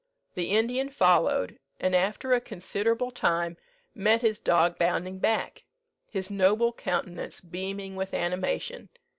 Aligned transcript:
The 0.33 0.49
Indian 0.49 0.89
followed, 0.89 1.59
and 1.79 1.93
after 1.95 2.31
a 2.33 2.41
considerable 2.41 3.11
time 3.11 3.55
met 3.93 4.23
his 4.23 4.39
dog 4.39 4.79
bounding 4.79 5.19
back, 5.19 5.63
his 6.09 6.31
noble 6.31 6.73
countenance 6.73 7.39
beaming 7.39 7.95
with 7.95 8.11
animation. 8.15 8.89